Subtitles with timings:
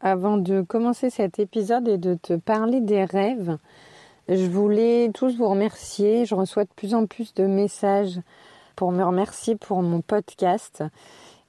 [0.00, 3.58] Avant de commencer cet épisode et de te parler des rêves,
[4.28, 6.26] je voulais tous vous remercier.
[6.26, 8.20] Je reçois de plus en plus de messages
[8.76, 10.84] pour me remercier pour mon podcast.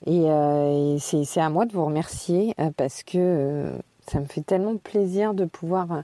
[0.06, 3.78] Et, euh, c'est à moi de vous remercier euh, parce que euh,
[4.08, 6.04] ça me fait tellement plaisir de pouvoir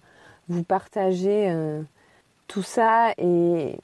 [0.50, 1.56] vous partager
[2.48, 3.78] tout ça et,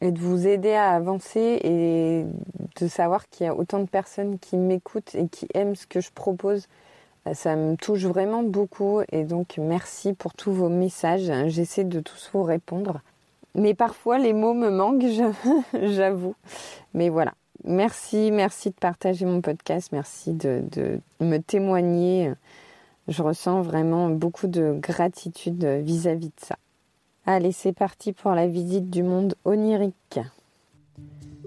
[0.00, 2.24] et de vous aider à avancer et
[2.80, 6.00] de savoir qu'il y a autant de personnes qui m'écoutent et qui aiment ce que
[6.00, 6.66] je propose.
[7.34, 11.30] Ça me touche vraiment beaucoup et donc merci pour tous vos messages.
[11.46, 13.00] J'essaie de tous vous répondre.
[13.54, 15.06] Mais parfois les mots me manquent,
[15.82, 16.34] j'avoue.
[16.94, 17.34] Mais voilà.
[17.64, 19.90] Merci, merci de partager mon podcast.
[19.92, 20.64] Merci de,
[21.20, 22.32] me témoigner.
[23.06, 26.56] Je ressens vraiment beaucoup de gratitude vis-à-vis de ça.
[27.24, 30.18] Allez, c'est parti pour la visite du monde onirique.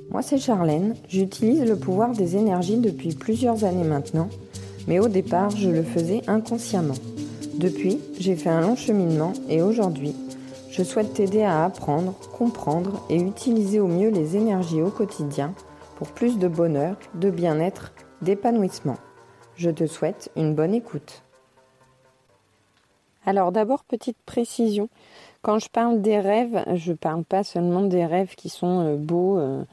[0.09, 0.95] Moi, c'est Charlène.
[1.09, 4.30] J'utilise le pouvoir des énergies depuis plusieurs années maintenant,
[4.88, 6.95] mais au départ, je le faisais inconsciemment.
[7.55, 10.16] Depuis, j'ai fait un long cheminement et aujourd'hui,
[10.69, 15.53] je souhaite t'aider à apprendre, comprendre et utiliser au mieux les énergies au quotidien
[15.95, 18.97] pour plus de bonheur, de bien-être, d'épanouissement.
[19.56, 21.23] Je te souhaite une bonne écoute.
[23.25, 24.89] Alors d'abord, petite précision,
[25.41, 28.95] quand je parle des rêves, je ne parle pas seulement des rêves qui sont euh,
[28.97, 29.63] beaux euh,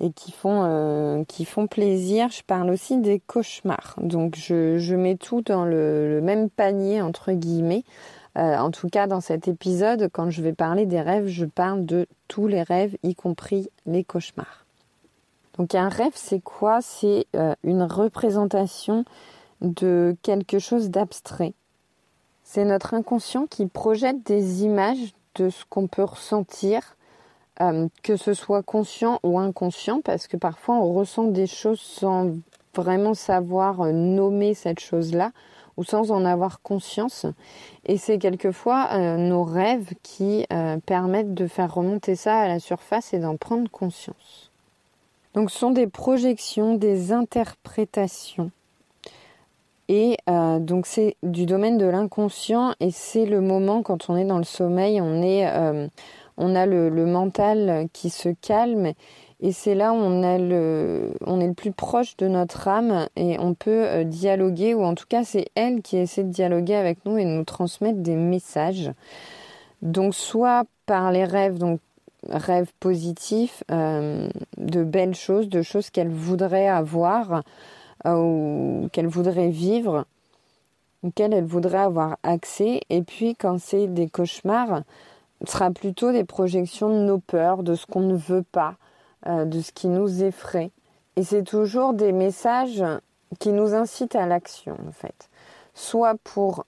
[0.00, 3.94] et qui font, euh, qui font plaisir, je parle aussi des cauchemars.
[3.98, 7.84] Donc je, mets tout dans le, même panier, entre guillemets.
[8.36, 12.06] en tout cas, dans cet épisode, quand je vais parler des rêves, je parle de
[12.28, 14.64] tous les rêves, y compris les cauchemars.
[15.56, 16.80] Donc un rêve, c'est quoi?
[16.80, 17.26] C'est
[17.64, 19.04] une représentation
[19.60, 21.54] de quelque chose d'abstrait
[22.50, 26.96] c'est notre inconscient qui projette des images de ce qu'on peut ressentir,
[27.60, 32.30] euh, que ce soit conscient ou inconscient, parce que parfois on ressent des choses sans
[32.74, 35.32] vraiment savoir euh, nommer cette chose-là
[35.76, 37.26] ou sans en avoir conscience.
[37.84, 40.46] Et c'est quelquefois euh, nos rêves qui
[40.86, 44.50] permettent de faire remonter ça à la surface et d'en prendre conscience.
[45.34, 48.50] Donc ce sont des projections, des interprétations
[49.90, 54.36] et donc c'est du domaine de l'inconscient et c'est le moment quand on est dans
[54.36, 55.46] le sommeil, on est,
[56.38, 58.92] on a le, mental qui se calme
[59.40, 63.86] et c'est là où on, est le plus proche de notre âme et on peut
[63.86, 67.24] euh, dialoguer ou en tout cas c'est elle qui essaie de dialoguer avec nous et
[67.24, 68.90] de nous transmettre des messages.
[69.82, 71.80] Donc soit par les rêves, donc
[72.28, 77.42] rêves positifs, de belles choses, de choses qu'elle voudrait avoir
[78.06, 80.04] euh, ou qu'elle voudrait vivre,
[81.02, 82.80] auquel elle voudrait avoir accès.
[82.90, 84.82] Et puis quand c'est des cauchemars,
[85.46, 88.74] sera plutôt des projections de nos peurs, de ce qu'on ne veut pas,
[89.26, 90.70] euh, de ce qui nous effraie.
[91.16, 92.84] Et c'est toujours des messages
[93.38, 95.28] qui nous incitent à l'action, en fait.
[95.74, 96.64] Soit pour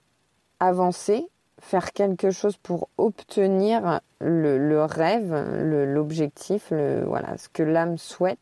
[0.60, 1.26] avancer,
[1.60, 8.38] faire quelque chose pour obtenir le, rêve, l'objectif, voilà, ce que l'âme souhaite,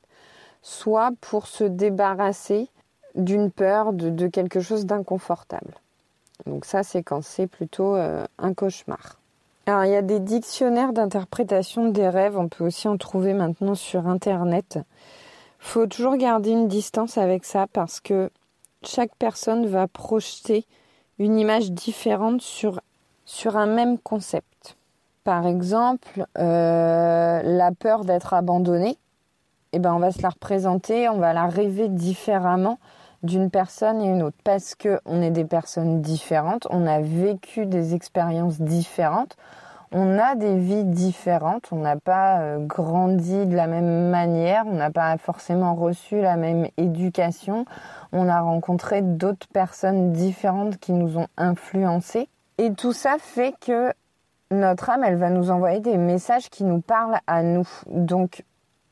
[0.62, 2.68] soit pour se débarrasser
[3.14, 5.74] d'une peur, de, quelque chose d'inconfortable.
[6.46, 9.18] Donc ça, c'est quand c'est plutôt euh, un cauchemar.
[9.68, 13.74] Alors, il y a des dictionnaires d'interprétation des rêves, on peut aussi en trouver maintenant
[13.74, 14.78] sur Internet.
[15.58, 18.30] faut toujours garder une distance avec ça parce que
[18.82, 20.64] chaque personne va projeter
[21.18, 22.80] une image différente sur,
[23.26, 24.78] sur un même concept.
[25.22, 28.96] Par exemple, euh, la peur d'être abandonné,
[29.74, 32.78] eh ben, on va se la représenter, on va la rêver différemment
[33.22, 37.66] d'une personne et une autre parce que on est des personnes différentes, on a vécu
[37.66, 39.36] des expériences différentes,
[39.90, 44.74] on a des vies différentes, on n'a pas euh, grandi de la même manière, on
[44.74, 47.64] n'a pas forcément reçu la même éducation,
[48.12, 53.92] on a rencontré d'autres personnes différentes qui nous ont influencés et tout ça fait que
[54.50, 57.68] notre âme, elle va nous envoyer des messages qui nous parlent à nous.
[57.86, 58.44] Donc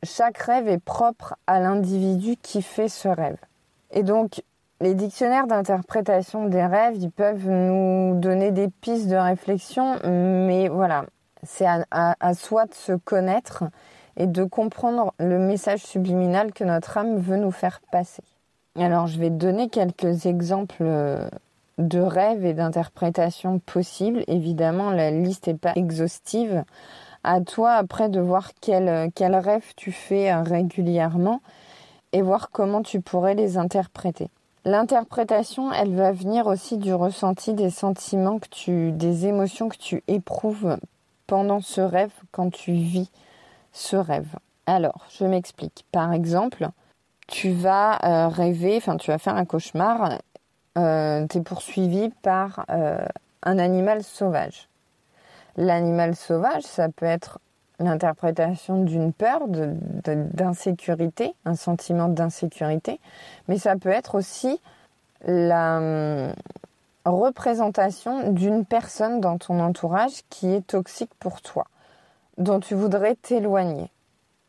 [0.03, 3.39] chaque rêve est propre à l'individu qui fait ce rêve.
[3.97, 4.43] Et donc,
[4.83, 11.07] les dictionnaires d'interprétation des rêves, ils peuvent nous donner des pistes de réflexion, mais voilà,
[11.43, 13.65] c'est à, soi de se connaître
[14.19, 18.23] et de comprendre le message subliminal que notre âme veut nous faire passer.
[18.79, 21.27] Alors, je vais donner quelques exemples euh,
[21.79, 24.25] de rêves et d'interprétations possibles.
[24.27, 26.65] Évidemment, la liste n'est pas exhaustive.
[27.25, 31.41] À toi, après, de voir quel, quel rêve tu fais euh, régulièrement
[32.17, 34.31] et voir comment tu pourrais les interpréter.
[34.65, 40.03] L'interprétation, elle va venir aussi du ressenti des sentiments que tu, des émotions que tu
[40.09, 40.79] éprouves
[41.27, 43.11] pendant ce rêve quand tu vis
[43.73, 44.35] ce rêve.
[44.65, 45.85] Alors, je m'explique.
[45.93, 46.71] Par exemple,
[47.27, 50.19] tu vas euh, rêver, enfin tu vas faire un cauchemar
[50.79, 53.05] euh, tu es poursuivi par euh,
[53.43, 54.71] un animal sauvage.
[55.59, 57.41] L'animal sauvage, ça peut être
[57.79, 63.01] l'interprétation d'une peur, d'insécurité, un sentiment d'insécurité,
[63.49, 64.61] mais ça peut être aussi
[65.25, 66.33] la hum,
[67.05, 71.67] représentation d'une personne dans ton entourage qui est toxique pour toi,
[72.39, 73.91] dont tu voudrais t'éloigner.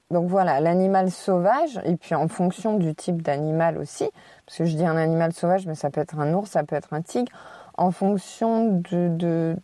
[0.09, 4.09] Donc voilà, l'animal sauvage, et puis en fonction du type d'animal aussi,
[4.45, 6.77] parce que je dis un animal sauvage, mais ça peut être un ours, ça peut
[6.77, 7.31] être un tigre,
[7.77, 9.56] en fonction de,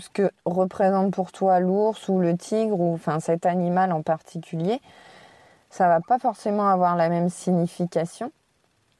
[0.00, 4.80] ce que représente pour toi l'ours ou le tigre, ou enfin cet animal en particulier,
[5.70, 8.32] ça va pas forcément avoir la même signification.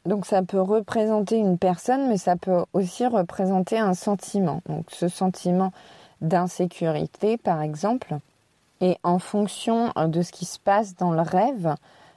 [0.06, 4.62] Donc ça peut représenter une personne, mais ça peut aussi représenter un sentiment.
[4.66, 5.72] Donc ce sentiment
[6.20, 8.18] d'insécurité, par exemple,
[8.80, 11.74] et en fonction euh, de ce qui se passe dans le rêve,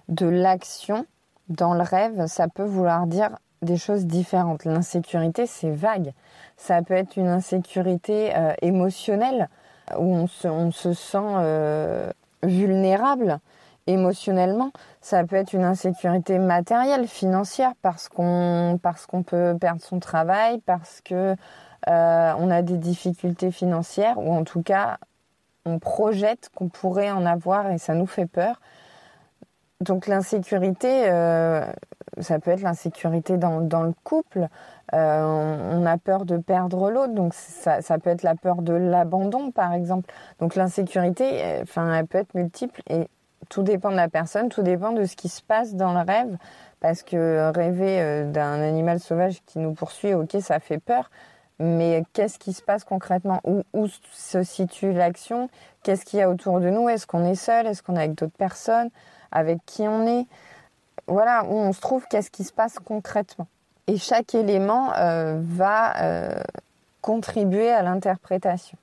[0.09, 1.05] de l'action
[1.49, 4.65] dans le rêve, ça peut vouloir dire des choses différentes.
[4.65, 6.13] L'insécurité, c'est vague.
[6.57, 9.49] Ça peut être une insécurité euh, émotionnelle
[9.97, 10.27] où on
[10.71, 12.09] se, sent euh,
[12.41, 13.39] vulnérable
[13.85, 14.71] émotionnellement.
[15.01, 21.01] Ça peut être une insécurité matérielle, financière, parce qu'on parce peut perdre son travail, parce
[21.01, 21.35] que
[21.85, 24.99] on a des difficultés financières, ou en tout cas
[25.65, 28.59] on projette qu'on pourrait en avoir et ça nous fait peur.
[29.81, 31.65] Donc l'insécurité, euh,
[32.19, 34.47] ça peut être l'insécurité dans, le couple.
[34.93, 39.51] Euh, on a peur de perdre l'autre, donc ça, peut être la peur de l'abandon,
[39.51, 40.11] par exemple.
[40.39, 43.07] Donc l'insécurité, euh, enfin, elle peut être multiple et
[43.49, 46.37] tout dépend de la personne, tout dépend de ce qui se passe dans le rêve.
[46.79, 51.09] Parce que rêver d'un animal sauvage qui nous poursuit, ok, ça fait peur,
[51.59, 53.39] mais qu'est-ce qui se passe concrètement?
[53.45, 55.49] Où, se situe l'action?
[55.83, 56.89] Qu'est-ce qu'il y a autour de nous?
[56.89, 57.67] Est-ce qu'on est seul?
[57.67, 58.89] Est-ce qu'on est avec d'autres personnes?
[59.31, 60.25] Avec qui on est?
[61.07, 63.47] Voilà, où on se trouve, qu'est-ce qui se passe concrètement
[63.87, 66.39] Et chaque élément euh, va euh,
[67.01, 68.77] contribuer à l'interprétation.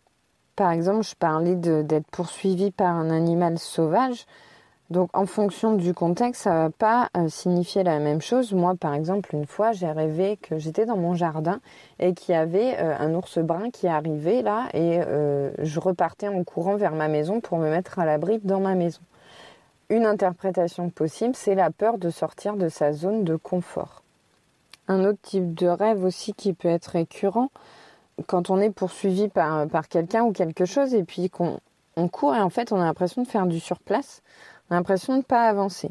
[0.54, 4.26] Par exemple, je parlais d'être poursuivi par un animal sauvage.
[4.90, 8.52] Donc en fonction du contexte, ça va pas euh, signifier la même chose.
[8.52, 11.60] Moi, par exemple, une fois, j'ai rêvé que j'étais dans mon jardin
[12.00, 15.00] et qu'il y avait un ours brun qui arrivait là et
[15.58, 19.00] je repartais en courant vers ma maison pour me mettre à l'abri dans ma maison.
[19.90, 24.02] Une interprétation possible, c'est la peur de sortir de sa zone de confort.
[24.88, 27.50] Un autre type de rêve aussi qui peut être récurrent,
[28.26, 31.58] quand on est poursuivi par, par quelqu'un ou quelque chose et puis qu'on
[32.08, 34.22] court et en fait on a l'impression de faire du surplace
[34.70, 35.90] l'impression de ne pas avancer.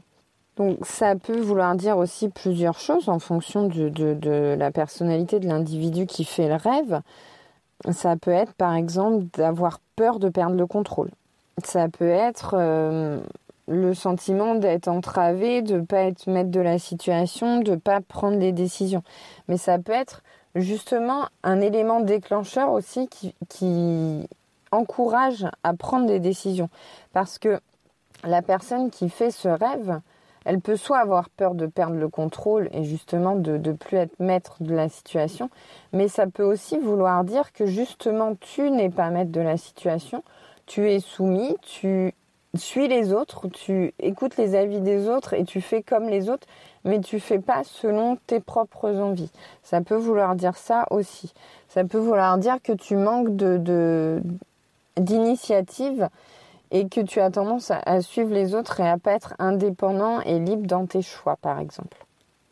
[0.55, 6.05] Donc ça peut vouloir dire aussi plusieurs choses en fonction de, la personnalité de l'individu
[6.05, 7.01] qui fait le rêve.
[7.91, 11.11] Ça peut être par exemple d'avoir peur de perdre le contrôle.
[11.63, 13.21] Ça peut être euh,
[13.69, 18.01] le sentiment d'être entravé, de ne pas être maître de la situation, de ne pas
[18.01, 19.03] prendre les décisions.
[19.47, 20.23] Mais ça peut être
[20.55, 24.27] justement un élément déclencheur aussi qui, qui
[24.71, 26.69] encourage à prendre des décisions.
[27.13, 27.59] Parce que
[28.23, 30.01] la personne qui fait ce rêve,
[30.45, 34.19] elle peut soit avoir peur de perdre le contrôle et justement de ne plus être
[34.19, 35.49] maître de la situation,
[35.93, 40.23] mais ça peut aussi vouloir dire que justement tu n'es pas maître de la situation,
[40.65, 42.13] tu es soumis, tu
[42.55, 46.47] suis les autres, tu écoutes les avis des autres et tu fais comme les autres,
[46.83, 49.31] mais tu fais pas selon tes propres envies.
[49.63, 51.33] Ça peut vouloir dire ça aussi.
[51.67, 54.21] Ça peut vouloir dire que tu manques de
[54.97, 56.09] d'initiative
[56.71, 60.39] et que tu as tendance à, suivre les autres et à pas être indépendant et
[60.39, 62.05] libre dans tes choix, par exemple.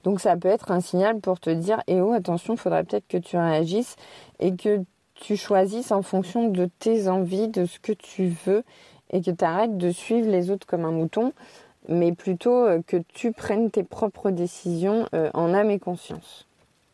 [0.03, 3.17] Donc ça peut être un signal pour te dire eh oh attention, faudrait peut-être que
[3.17, 3.95] tu réagisses
[4.39, 4.83] et que
[5.15, 8.63] tu choisisses en fonction de tes envies, de ce que tu veux
[9.11, 11.33] et que tu arrêtes de suivre les autres comme un mouton,
[11.87, 16.47] mais plutôt euh, que tu prennes tes propres décisions euh, en âme et conscience.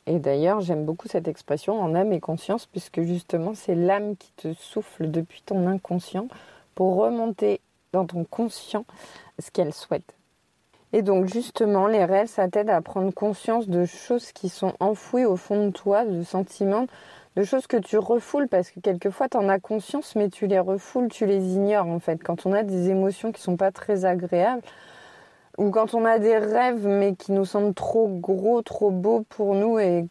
[0.05, 4.31] Et d'ailleurs, j'aime beaucoup cette expression en âme et conscience puisque justement c'est l'âme qui
[4.35, 6.27] te souffle depuis ton inconscient
[6.75, 7.61] pour remonter
[7.93, 8.85] dans ton conscient
[9.39, 10.15] ce qu'elle souhaite.
[10.91, 15.25] Et donc justement, les rêves, ça t'aide à prendre conscience de choses qui sont enfouies
[15.25, 16.87] au fond de toi, de sentiments,
[17.35, 20.59] de choses que tu refoules parce que quelquefois tu en as conscience mais tu les
[20.59, 22.21] refoules, tu les ignores en fait.
[22.23, 24.61] Quand on a des émotions qui sont pas très agréables
[25.57, 29.55] ou quand on a des rêves mais qui nous semblent trop gros, trop beaux pour
[29.55, 30.07] nous et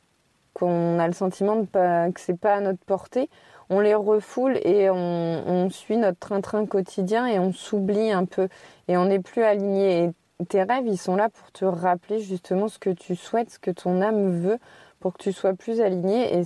[0.54, 3.30] qu'on a le sentiment de pas, que c'est pas à notre portée,
[3.70, 8.48] on les refoule et on, suit notre train-train quotidien et on s'oublie un peu
[8.88, 10.04] et on n'est plus aligné.
[10.40, 13.58] Et tes rêves, ils sont là pour te rappeler justement ce que tu souhaites, ce
[13.58, 14.58] que ton âme veut,
[15.00, 16.44] pour que tu sois plus aligné et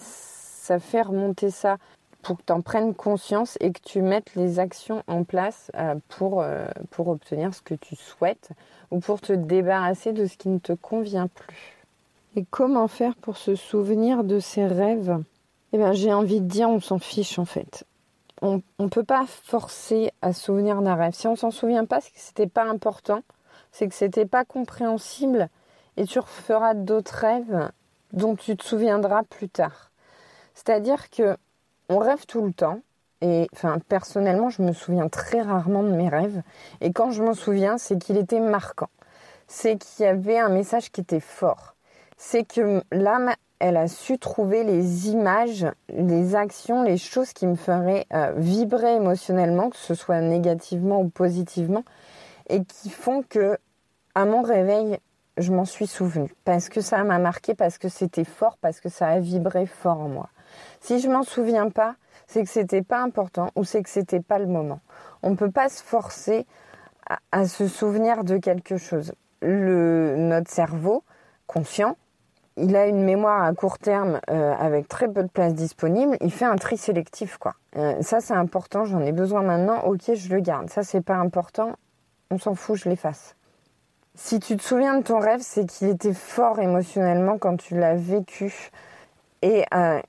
[0.66, 1.78] ça fait remonter ça
[2.22, 5.94] pour que tu en prennes conscience et que tu mettes les actions en place euh,
[6.08, 8.50] pour, euh, pour obtenir ce que tu souhaites
[8.90, 11.84] ou pour te débarrasser de ce qui ne te convient plus.
[12.34, 15.16] Et comment faire pour se souvenir de ses rêves?
[15.72, 17.84] Eh bien, j'ai envie de dire, on s'en fiche en fait.
[18.42, 21.14] On ne peut pas forcer à souvenir d'un rêve.
[21.14, 23.22] Si on s'en souvient pas, c'est que c'était pas important,
[23.70, 25.48] c'est que c'était pas compréhensible,
[25.96, 27.70] et tu referas d'autres rêves
[28.12, 29.85] dont tu te souviendras plus tard.
[30.56, 31.36] C'est-à-dire que
[31.88, 32.80] on rêve tout le temps.
[33.20, 36.42] Et enfin, personnellement, je me souviens très rarement de mes rêves.
[36.80, 38.90] Et quand je m'en souviens, c'est qu'il était marquant.
[39.46, 41.76] C'est qu'il y avait un message qui était fort
[42.16, 47.54] c'est que l'âme, elle a su trouver les images, les actions, les choses qui me
[47.56, 51.84] feraient euh, vibrer émotionnellement, que ce soit négativement ou positivement,
[52.48, 53.58] et qui font que,
[54.14, 54.98] à mon réveil,
[55.36, 58.88] je m'en suis souvenu parce que ça m'a marqué, parce que c'était fort, parce que
[58.88, 60.28] ça a vibré fort en moi.
[60.80, 64.38] Si je m'en souviens pas, c'est que c'était pas important ou c'est que c'était pas
[64.38, 64.80] le moment.
[65.22, 66.46] On ne peut pas se forcer
[67.30, 69.12] à, se souvenir de quelque chose.
[69.42, 71.04] Le, notre cerveau
[71.46, 71.96] conscient,
[72.56, 76.32] il a une mémoire à court terme euh, avec très peu de place disponible, il
[76.32, 77.38] fait un tri sélectif.
[77.76, 80.70] Euh, ça c'est important, j'en ai besoin maintenant, ok je le garde.
[80.70, 81.76] Ça c'est pas important,
[82.30, 83.36] on s'en fout, je l'efface.
[84.14, 87.96] Si tu te souviens de ton rêve, c'est qu'il était fort émotionnellement quand tu l'as
[87.96, 88.70] vécu
[89.42, 90.00] et euh,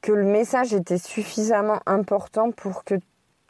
[0.00, 2.94] que le message était suffisamment important pour que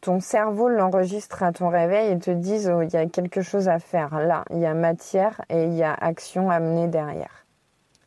[0.00, 3.68] ton cerveau l'enregistre à ton réveil et te dise oh, il y a quelque chose
[3.68, 7.44] à faire là, il y a matière et il y a action à mener derrière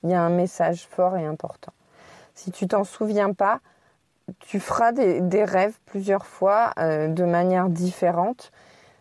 [0.04, 1.74] il y a un message fort et important.
[2.34, 3.60] Si tu t'en souviens pas,
[4.40, 8.52] tu feras des, rêves plusieurs fois euh, de manière différente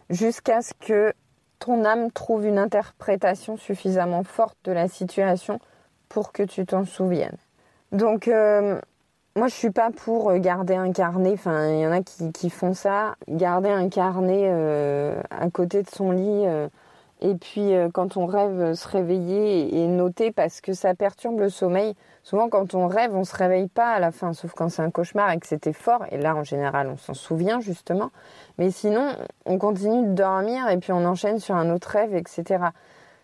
[0.09, 1.13] jusqu'à ce que
[1.59, 5.61] ton âme trouve une interprétation suffisamment forte de la situation
[6.09, 7.37] pour que tu t'en souviennes.
[7.93, 8.81] Donc, euh,
[9.37, 11.33] moi, je suis pas pour garder un carnet.
[11.33, 15.89] Enfin, il y en a qui, font ça, garder un carnet euh, à côté de
[15.89, 16.47] son lit
[17.23, 21.51] et puis euh, quand on rêve, se réveiller et noter parce que ça perturbe le
[21.51, 21.95] sommeil.
[22.23, 24.91] Souvent quand on rêve, on se réveille pas à la fin, sauf quand c'est un
[24.91, 26.05] cauchemar et que c'était fort.
[26.11, 28.11] Et là, en général, on s'en souvient justement.
[28.59, 32.65] Mais sinon, on continue de dormir et puis on enchaîne sur un autre rêve, etc.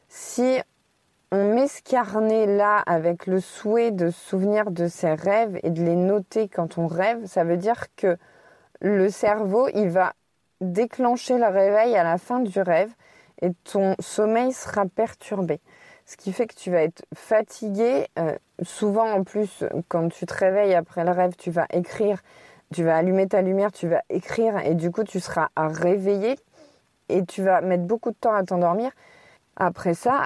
[0.09, 0.59] Si
[1.33, 6.49] on met là avec le souhait de souvenir de ses rêves et de les noter
[6.49, 8.17] quand on rêve, ça veut dire que
[8.81, 10.13] le cerveau, il va
[10.61, 12.91] déclencher le réveil à la fin du rêve
[13.43, 15.61] et ton sommeil sera perturbé.
[16.07, 18.07] Ce qui fait que tu vas être fatigué.
[18.19, 22.23] Euh, souvent, en plus, quand tu te réveilles après le rêve, tu vas écrire,
[22.73, 26.37] tu vas allumer ta lumière, tu vas écrire et du coup, tu seras à réveiller
[27.09, 28.93] et tu vas mettre beaucoup de temps à t'endormir
[29.57, 30.23] après ça.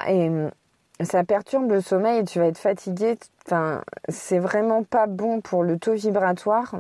[1.04, 3.18] Ça perturbe le sommeil et tu vas être fatigué.
[3.46, 6.76] Enfin, c'est vraiment pas bon pour le taux vibratoire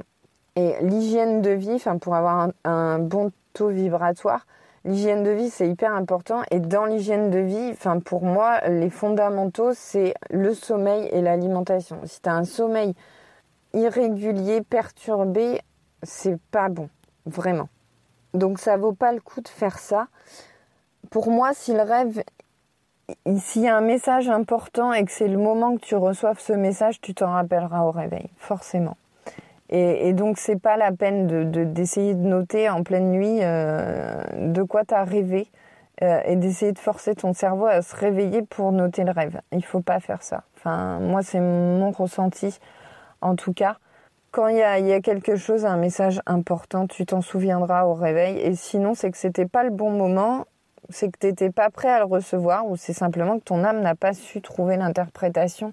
[0.56, 1.74] et l'hygiène de vie.
[1.74, 4.46] Enfin, pour avoir un bon taux vibratoire,
[4.84, 6.42] L'hygiène de vie, c'est hyper important.
[6.50, 12.00] Et dans l'hygiène de vie, enfin, pour moi, les fondamentaux, c'est le sommeil et l'alimentation.
[12.04, 12.94] Si tu as un sommeil
[13.74, 15.60] irrégulier, perturbé,
[16.02, 16.88] c'est pas bon.
[17.26, 17.68] Vraiment.
[18.32, 20.08] Donc, ça vaut pas le coup de faire ça.
[21.10, 22.22] Pour moi, si le rêve,
[23.38, 26.52] s'il y a un message important et que c'est le moment que tu reçoives ce
[26.52, 28.96] message, tu t'en rappelleras au réveil, forcément.
[29.70, 34.62] Et, et donc, c'est pas la peine d'essayer de, noter en pleine nuit euh, de
[34.62, 35.48] quoi tu as rêvé
[36.02, 39.40] euh, et d'essayer de forcer ton cerveau à se réveiller pour noter le rêve.
[39.52, 40.42] Il faut pas faire ça.
[40.56, 42.58] Enfin, moi, c'est mon ressenti,
[43.20, 43.76] en tout cas.
[44.32, 47.94] Quand il y a, y a, quelque chose, un message important, tu t'en souviendras au
[47.94, 48.38] réveil.
[48.38, 50.46] Et sinon, c'est que c'était pas le bon moment,
[50.92, 53.80] c'est que tu n'étais pas prêt à le recevoir, ou c'est simplement que ton âme
[53.80, 55.72] n'a pas su trouver l'interprétation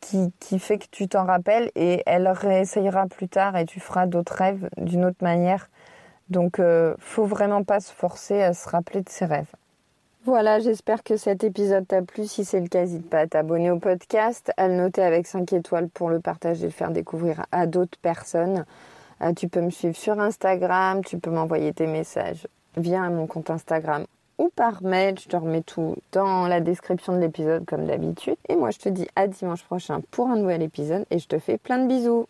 [0.00, 4.34] qui, fait que tu t'en rappelles et elle réessayera plus tard et tu feras d'autres
[4.34, 5.68] rêves d'une autre manière.
[6.28, 9.50] Donc, euh, faut vraiment pas se forcer à se rappeler de ses rêves.
[10.24, 12.26] Voilà, j'espère que cet épisode t'a plu.
[12.26, 15.50] Si c'est le cas, n'hésite pas à t'abonner au podcast, à le noter avec 5
[15.54, 18.66] étoiles pour le partager et le faire découvrir à d'autres personnes.
[19.22, 22.46] Euh, tu peux me suivre sur Instagram, tu peux m'envoyer tes messages
[22.76, 24.04] via mon compte Instagram
[24.38, 25.18] ou par mail.
[25.18, 28.36] Je te remets tout dans la description de l'épisode comme d'habitude.
[28.48, 31.38] Et moi, je te dis à dimanche prochain pour un nouvel épisode et je te
[31.38, 32.26] fais plein de bisous.